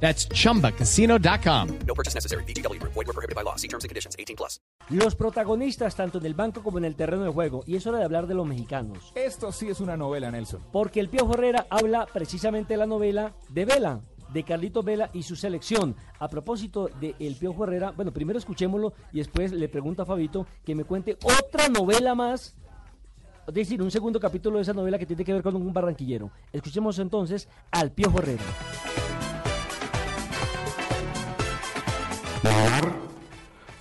[0.00, 1.68] That's chumbacasino.com.
[1.86, 2.44] No purchase necessary.
[2.44, 2.80] BGW.
[2.82, 3.56] Void were prohibited by law.
[3.56, 4.14] See terms and conditions.
[4.18, 4.60] 18 plus.
[4.90, 7.64] Los protagonistas tanto en el banco como en el terreno de juego.
[7.66, 9.12] Y es hora de hablar de los mexicanos.
[9.16, 10.62] Esto sí es una novela, Nelson.
[10.70, 14.00] Porque el Piojo Herrera habla precisamente de la novela de Vela,
[14.32, 15.96] de Carlitos Vela y su selección.
[16.20, 20.46] A propósito de El Piojo Herrera, bueno, primero escuchémoslo y después le pregunto a Fabito
[20.64, 22.54] que me cuente otra novela más.
[23.48, 26.30] Es decir, un segundo capítulo de esa novela que tiene que ver con un barranquillero.
[26.52, 28.42] Escuchemos entonces al Piojo Herrera.
[32.56, 32.92] Neymar,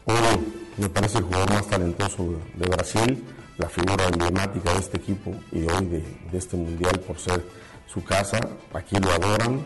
[0.06, 3.24] hoy me parece el jugador más talentoso de, Brasil,
[3.58, 7.42] la figura emblemática de este equipo y hoy de, de este mundial por ser
[7.88, 8.40] su casa.
[8.74, 9.64] Aquí lo adoran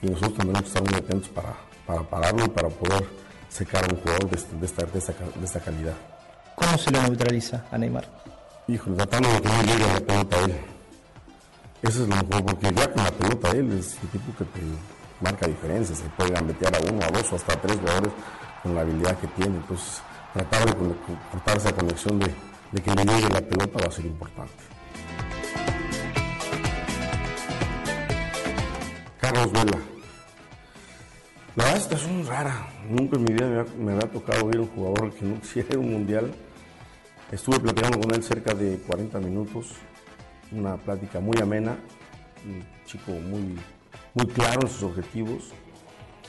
[0.00, 1.54] y nosotros tendremos que estar muy atentos para,
[1.86, 3.04] para pararlo y para poder
[3.48, 5.94] secar a un jugador de, de esta, de, esta, de esta calidad.
[6.54, 8.08] ¿Cómo se lo neutraliza a Neymar?
[8.68, 10.60] Híjole, tratando de que no llegue la pelota a él.
[11.82, 14.60] Eso es lo mejor, porque ya con la pelota él es el tipo que te
[15.20, 15.98] marca diferencias.
[15.98, 18.12] Se puede gambetear a uno, a dos o hasta a tres jugadores
[18.62, 19.56] con la habilidad que tiene.
[19.56, 20.74] Entonces, tratar de
[21.30, 24.52] cortar esa conexión de, que le llegue la pelota va a ser importante.
[29.20, 29.78] Carlos Vela.
[31.54, 32.66] La verdad, esta es muy rara.
[32.88, 36.32] Nunca en mi vida me había, tocado ver un jugador que no quisiera un mundial.
[37.30, 39.72] Estuve platicando con él cerca de 40 minutos,
[40.50, 41.78] una plática muy amena,
[42.44, 43.58] un chico muy,
[44.12, 45.52] muy claro en sus objetivos.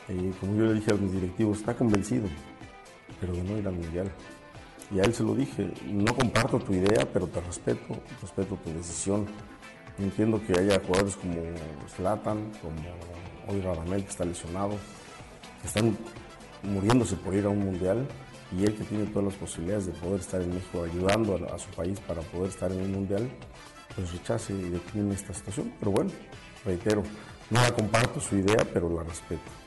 [0.10, 2.28] Eh, como yo le dije a mis directivos, está convencido,
[3.20, 4.12] pero de no ir al mundial.
[4.92, 8.72] Y a él se lo dije, no comparto tu idea, pero te respeto, respeto tu
[8.72, 9.26] decisión.
[9.98, 11.36] Entiendo que haya jugadores como
[11.96, 12.76] Zlatan, como
[13.48, 14.72] hoy Radamel que está lesionado,
[15.62, 15.98] que están
[16.64, 18.08] muriéndose por ir a un mundial
[18.58, 21.60] y él que tiene todas las posibilidades de poder estar en México ayudando a, a
[21.60, 23.30] su país para poder estar en un mundial,
[23.96, 25.72] pues rechace y decline esta situación.
[25.80, 26.12] Pero bueno,
[26.66, 27.04] reitero,
[27.50, 29.63] no la comparto su idea, pero la respeto.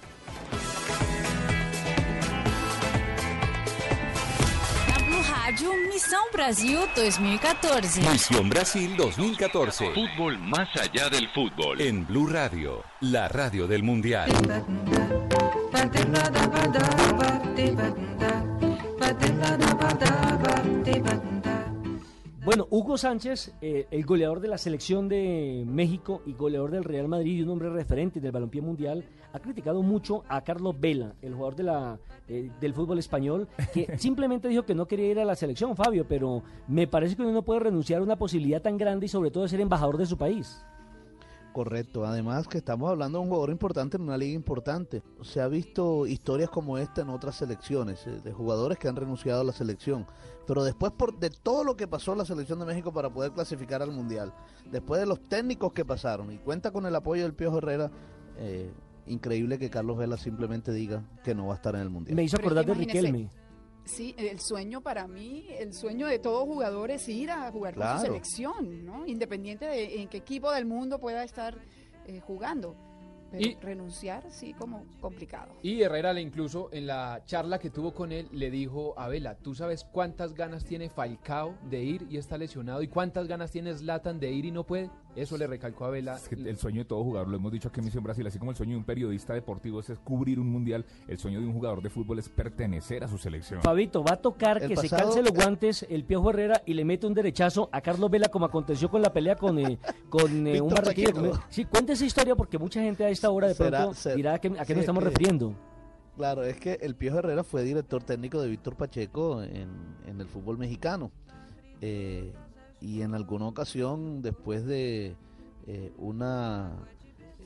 [6.06, 8.00] Missão Brasil 2014.
[8.03, 9.92] Misión Brasil 2014.
[9.92, 11.81] Fútbol más allá del fútbol.
[11.81, 14.31] En Blue Radio, la radio del Mundial.
[22.46, 27.08] Bueno, Hugo Sánchez, eh, el goleador de la selección de México y goleador del Real
[27.08, 31.34] Madrid y un hombre referente del balompié mundial, ha criticado mucho a Carlos Vela, el
[31.34, 31.98] jugador de la,
[32.28, 36.06] eh, del fútbol español, que simplemente dijo que no quería ir a la selección, Fabio,
[36.08, 39.32] pero me parece que uno no puede renunciar a una posibilidad tan grande y sobre
[39.32, 40.64] todo de ser embajador de su país.
[41.56, 45.02] Correcto, además que estamos hablando de un jugador importante en una liga importante.
[45.22, 49.40] Se ha visto historias como esta en otras selecciones, eh, de jugadores que han renunciado
[49.40, 50.06] a la selección.
[50.46, 53.32] Pero después por, de todo lo que pasó en la selección de México para poder
[53.32, 54.34] clasificar al Mundial,
[54.70, 57.90] después de los técnicos que pasaron y cuenta con el apoyo del Piojo Herrera,
[58.36, 58.70] eh,
[59.06, 62.16] increíble que Carlos Vela simplemente diga que no va a estar en el Mundial.
[62.16, 63.30] Me hizo acordar de imagínese, Riquelme.
[63.86, 67.82] Sí, el sueño para mí, el sueño de todo jugador es ir a jugar con
[67.82, 68.00] Claro.
[68.00, 69.06] su selección, ¿no?
[69.06, 71.56] Independiente de en qué equipo del mundo pueda estar
[72.06, 72.76] eh, jugando.
[73.30, 75.52] Pero Y- renunciar, sí, como complicado.
[75.62, 79.36] Y Herrera le incluso en la charla que tuvo con él le dijo a Vela,
[79.36, 82.82] ¿tú sabes cuántas ganas tiene Falcao de ir y está lesionado?
[82.82, 84.91] ¿Y cuántas ganas tiene Zlatan de ir y no puede?
[85.16, 86.15] Eso le recalcó a Vela.
[86.16, 88.38] Es que el sueño de todo jugador, lo hemos dicho aquí en Misión Brasil, así
[88.38, 91.54] como el sueño de un periodista deportivo es cubrir un mundial, el sueño de un
[91.54, 93.62] jugador de fútbol es pertenecer a su selección.
[93.62, 96.84] Fabito, va a tocar El que se calce los guantes el Piojo Herrera y le
[96.84, 99.78] mete un derechazo a Carlos Vela como aconteció con la pelea con, eh,
[100.10, 101.12] con eh, un barranquilla.
[101.48, 104.34] Sí, cuente esa historia porque mucha gente a esta hora de Será- pronto ser- dirá
[104.34, 105.54] a qué, a qué sí, nos estamos que- refiriendo.
[106.16, 109.69] Claro, es que el Piojo Herrera fue director técnico de Víctor Pacheco en,
[110.06, 111.10] en el fútbol mexicano.
[111.80, 112.33] Eh,
[112.80, 115.16] y en alguna ocasión, después de
[115.66, 116.72] eh, una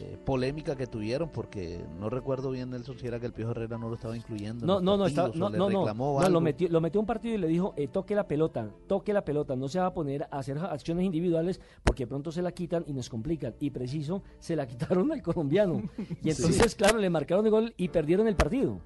[0.02, 3.76] eh, polémica que tuvieron, porque no recuerdo bien, Nelson, si era que el Piojo Herrera
[3.76, 4.64] no lo estaba incluyendo.
[4.64, 7.34] en No, no, no, partidos, no, no, no, no, lo metió, lo metió un partido
[7.34, 10.22] y le dijo, eh, toque la pelota, toque la pelota, no se va a poner
[10.30, 13.54] a hacer acciones individuales porque pronto se la quitan y nos complican.
[13.60, 15.82] Y preciso, se la quitaron al colombiano.
[16.22, 18.80] Y entonces, claro, le marcaron el gol y perdieron el partido.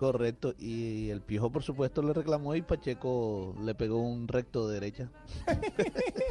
[0.00, 4.74] Correcto, y el Piojo por supuesto le reclamó y Pacheco le pegó un recto de
[4.80, 5.10] derecha.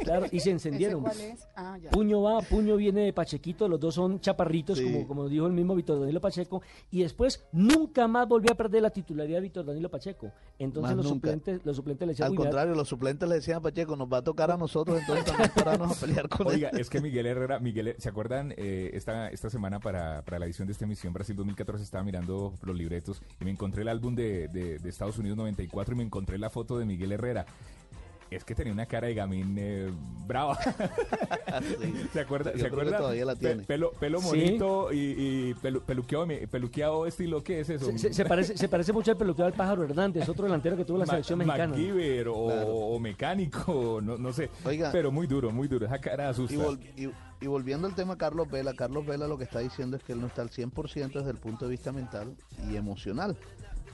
[0.02, 1.06] Claro, y se encendieron.
[1.06, 1.46] ¿Ese cuál es?
[1.54, 1.90] Ah, ya.
[1.90, 4.84] Puño va, puño viene de Pachequito, los dos son chaparritos, Sí.
[4.92, 8.82] como, como dijo el mismo Víctor Danilo Pacheco, y después nunca más volvió a perder
[8.82, 10.32] la titularidad de Víctor Danilo Pacheco.
[10.58, 13.58] Entonces los suplentes, los suplentes le decían, Al "Uy, vea, contrario, los suplentes le decían
[13.58, 16.70] a Pacheco, nos va a tocar a nosotros entonces también pararnos a pelear con Oiga,
[16.70, 16.80] él.
[16.80, 18.52] es que Miguel Herrera, Miguel, ¿se acuerdan?
[18.56, 22.54] Eh, esta, esta semana para, para la edición de esta emisión Brasil 2014 estaba mirando
[22.62, 26.38] los libretos y me encontré el álbum de, de- Estados Unidos 94 y me encontré
[26.38, 27.44] la foto de Miguel Herrera.
[28.30, 29.90] Es que tenía una cara de gamín eh,
[30.26, 30.56] brava.
[31.80, 32.06] Sí.
[32.12, 32.52] ¿Se acuerda?
[32.52, 32.96] Yo ¿Se acuerda?
[32.98, 33.62] todavía la Pe- tiene.
[33.64, 34.26] pelo, pelo Sí.
[34.28, 37.86] bonito y, y pelu- peluqueado, peluqueado estilo, ¿qué es eso?
[37.86, 40.84] se, se- se parece, se parece mucho al peluqueo del Pájaro Hernández, otro delantero que
[40.84, 41.66] tuvo la Ma- selección mexicana.
[41.74, 42.68] MacGyver o, Claro.
[42.68, 44.48] o mecánico, no, no sé.
[44.64, 44.90] Oiga.
[44.92, 45.86] Pero muy duro, muy duro.
[45.86, 46.54] Esa cara asusta.
[46.54, 47.10] Y, vol- y-
[47.44, 50.20] y volviendo al tema Carlos Vela, Carlos Vela lo que está diciendo es que él
[50.20, 52.36] no está al 100% desde el punto de vista mental
[52.70, 53.36] y emocional,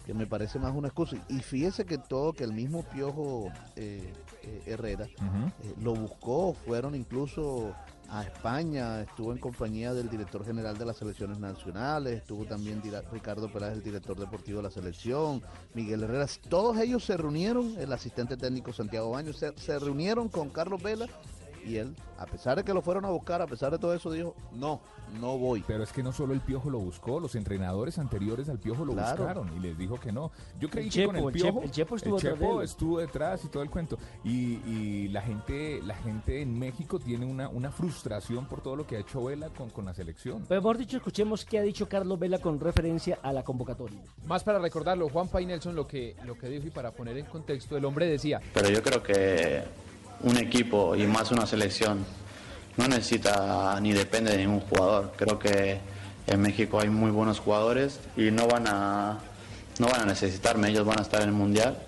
[0.06, 1.16] que me parece más una excusa.
[1.28, 4.12] Y fíjese que todo, que el mismo Piojo eh,
[4.42, 7.74] eh, Herrera eh, lo buscó, fueron incluso
[8.08, 12.80] a España, estuvo en compañía del director general de las selecciones nacionales, estuvo también
[13.12, 15.42] Ricardo Peláez, el director deportivo de la selección,
[15.74, 20.50] Miguel Herrera, todos ellos se reunieron, el asistente técnico Santiago Baños, se, se reunieron con
[20.50, 21.08] Carlos Vela
[21.66, 24.10] y él, a pesar de que lo fueron a buscar, a pesar de todo eso,
[24.12, 24.80] dijo, no,
[25.20, 25.64] no voy.
[25.66, 28.92] Pero es que no solo el Piojo lo buscó, los entrenadores anteriores al Piojo lo
[28.92, 29.16] Claro.
[29.18, 30.30] buscaron y les dijo que no.
[30.60, 32.46] Yo creí El que con Chepo, el el Piojo, Chepo- el Chepo estuvo detrás de
[32.46, 32.62] él.
[32.62, 33.98] estuvo detrás y todo el cuento.
[34.24, 38.86] Y, y la gente la gente en México tiene una, una frustración por todo lo
[38.86, 40.44] que ha hecho Vela con, con la selección.
[40.48, 44.00] Pero mejor dicho, escuchemos qué ha dicho Carlos Vela con referencia a la convocatoria.
[44.26, 47.26] Más para recordarlo, Juan y Nelson lo que, lo que dijo y para poner en
[47.26, 49.64] contexto, el hombre decía, Pero yo creo que
[50.20, 52.04] un equipo y más una selección
[52.76, 55.12] no necesita ni depende de ningún jugador.
[55.16, 55.78] Creo que
[56.26, 59.18] en México hay muy buenos jugadores y no van a,
[59.78, 61.78] no van a necesitarme, ellos van a estar en el Mundial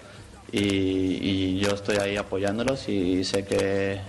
[0.51, 4.01] y, yo estoy ahí apoyándolos y sé que,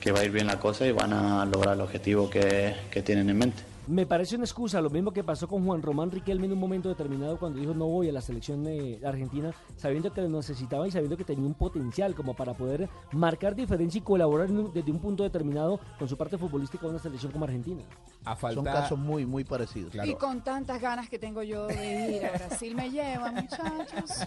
[0.00, 3.28] que va a ir bien la cosa y van a lograr el objetivo que tienen
[3.28, 3.69] en mente.
[3.86, 6.88] Me parece una excusa, lo mismo que pasó con Juan Román Riquelme en un momento
[6.88, 10.90] determinado cuando dijo no voy a la selección de Argentina, sabiendo que lo necesitaba y
[10.92, 14.92] sabiendo que tenía un potencial como para poder marcar diferencia y colaborar en un- desde
[14.92, 17.82] un punto determinado con su parte futbolística de una selección como Argentina.
[18.24, 19.94] A Son casos muy, muy parecidos.
[20.04, 24.26] Y con tantas ganas que tengo yo de ir a Brasil me lleva, muchachos.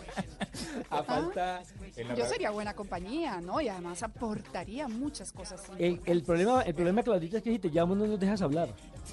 [0.90, 1.62] A falta
[1.96, 3.62] la Yo sería buena compañía, ¿no?
[3.62, 5.64] Y además aportaría muchas cosas.
[5.78, 8.70] El, el problema, el problema, Claudita, es que si te llamo no nos dejas hablar.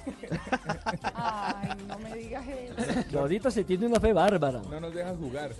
[1.14, 3.08] Ay, no me digas eso.
[3.08, 4.60] Claudita se tiene una fe bárbara.
[4.70, 5.52] No nos dejas jugar.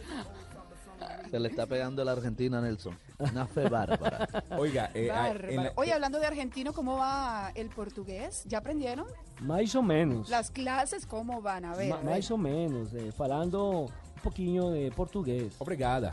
[1.31, 2.96] Se le está pegando a la Argentina, Nelson.
[3.19, 4.26] Una fe bárbara.
[4.58, 8.43] Oiga, eh, a- en la- Oye, hablando de argentino, ¿cómo va el portugués?
[8.46, 9.06] ¿Ya aprendieron?
[9.40, 10.28] Más o menos.
[10.28, 11.64] Las clases, ¿cómo van?
[11.64, 11.88] A ver.
[11.88, 12.16] Ma- a ver.
[12.16, 13.93] más o menos, eh, falando un
[14.23, 15.55] poquinho de portugués.
[15.58, 16.12] Obrigada.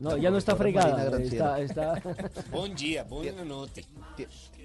[0.00, 2.02] No, ya no está fregada, Marina está, está...
[2.50, 3.84] Bom dia, boa noite.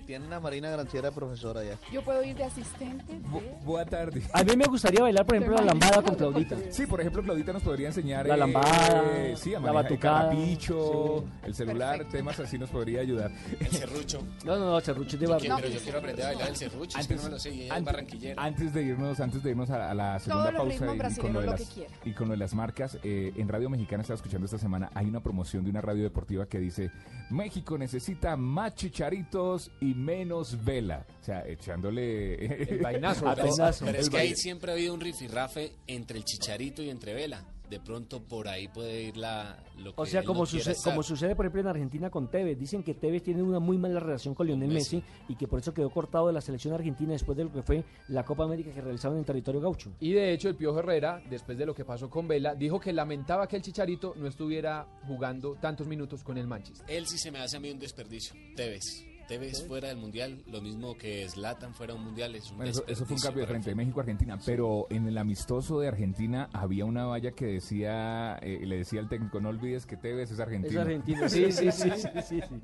[0.09, 1.77] Tiene una Marina Granciera de profesora ya.
[1.91, 3.13] Yo puedo ir de asistente.
[3.13, 4.23] de- Buena tarde.
[4.33, 6.57] A mí me gustaría bailar, por ejemplo, la lambada con Claudita.
[6.71, 9.03] Sí, por ejemplo, Claudita nos podría enseñar La eh, lambada,
[9.35, 11.31] sí, a la manejar el batucada, carapicho, sí.
[11.45, 13.29] el celular, temas así nos podría ayudar.
[13.59, 14.23] El serrucho.
[14.45, 15.41] No, no, no, Cerrucho es de barrio.
[15.41, 17.69] quiero- pero yo quiero aprender a bailar el serrucho, es que no lo sé, y
[17.69, 18.43] antes- barranquillera.
[18.43, 21.33] Antes de irnos, antes de irnos a, a la segunda los pausa ritmos y, con
[21.33, 24.15] lo de lo las, y con lo de las marcas, eh, en Radio Mexicana estaba
[24.15, 26.89] escuchando esta semana, hay una promoción de una radio deportiva que dice
[27.29, 31.05] México necesita más chicharitos y menos vela.
[31.21, 33.85] O sea, echándole El vainazo, a el todo- vainazo.
[33.85, 37.43] Pero es que ahí siempre ha habido un rifirrafe entre el chicharito y entre Vela.
[37.69, 41.03] De pronto por ahí puede ir la lo que O sea, como, no sucede, como
[41.03, 42.57] sucede, por ejemplo, en Argentina con Tevez.
[42.57, 44.95] Dicen que Tevez tiene una muy mala relación con Lionel Messi.
[44.95, 45.07] Messi.
[45.27, 47.83] y que por eso quedó cortado de la selección argentina después de lo que fue
[48.07, 49.91] la Copa América que realizaron en territorio gaucho.
[49.99, 52.91] y de hecho el Piojo Herrera, después de lo que pasó con Vela, dijo que
[52.91, 56.87] lamentaba que el Chicharito no estuviera jugando tantos minutos con el Manchester.
[56.89, 58.33] Él sí se me hace a mí un desperdicio.
[58.55, 58.81] Tevez.
[59.29, 62.83] Tevez fuera del mundial, lo mismo que Zlatan fuera un mundial, es un Bueno, eso,
[62.87, 63.75] eso fue un cambio de frente de.
[63.75, 68.99] México-Argentina, pero en el amistoso de Argentina había una valla que decía, eh, le decía
[68.99, 70.81] al técnico, no olvides que Tevez es argentino.
[70.81, 72.55] Es argentino, sí, sí, sí, sí, sí, sí.